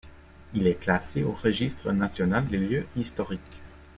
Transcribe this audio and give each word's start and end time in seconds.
Il 0.55 0.65
est 0.65 0.79
classé 0.79 1.21
au 1.21 1.31
Registre 1.33 1.91
national 1.91 2.47
des 2.47 2.57
lieux 2.57 2.87
historiques. 2.95 3.61